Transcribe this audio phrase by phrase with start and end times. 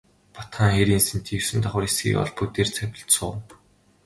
[0.35, 3.41] Бат хаан хээрийн сэнтий есөн давхар эсгий олбог дээр завилж суув.